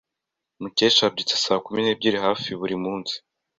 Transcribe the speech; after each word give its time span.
Mukesha 0.61 1.01
yabyutse 1.05 1.35
saa 1.43 1.63
kumi 1.65 1.79
n'ebyiri 1.81 2.17
hafi 2.25 2.49
buri 2.59 2.75
munsi. 2.83 3.15